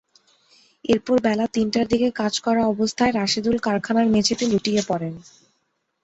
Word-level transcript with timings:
এরপর 0.85 1.17
বেলা 1.21 1.45
তিনটার 1.47 1.85
দিকে 1.87 2.07
কাজ 2.15 2.33
করা 2.39 2.61
অবস্থায় 2.67 3.13
রাশেদুল 3.13 3.57
কারখানার 3.59 4.07
মেঝেতে 4.13 4.43
লুটিয়ে 4.47 4.81
পড়েন। 4.87 5.13